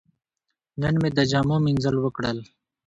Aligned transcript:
نن 0.81 0.93
مې 1.01 1.09
د 1.17 1.19
جامو 1.31 1.57
مینځل 1.65 1.95
وکړل. 1.99 2.37